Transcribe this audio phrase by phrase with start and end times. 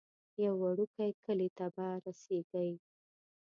[0.43, 2.71] یو وړوکی کلی ته به رسیږئ.